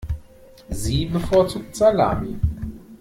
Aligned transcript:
Sie 0.71 1.05
bevorzugt 1.05 1.75
Salami. 1.75 2.39